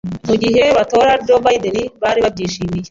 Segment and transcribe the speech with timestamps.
[0.27, 2.79] "mu gihe botora Joe Biden bari babyishimiye